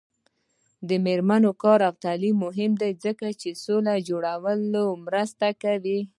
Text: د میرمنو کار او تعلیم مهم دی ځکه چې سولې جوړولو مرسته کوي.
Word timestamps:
د 0.87 0.89
میرمنو 1.05 1.51
کار 1.63 1.79
او 1.87 1.93
تعلیم 2.05 2.35
مهم 2.45 2.71
دی 2.81 2.91
ځکه 3.03 3.27
چې 3.41 3.49
سولې 3.63 3.97
جوړولو 4.09 4.83
مرسته 5.05 5.47
کوي. 5.63 5.99